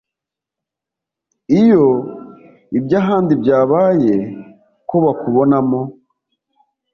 [1.59, 1.85] Iyo
[2.77, 4.13] iby’ahandi byabaye
[4.89, 5.81] ko bakubonamo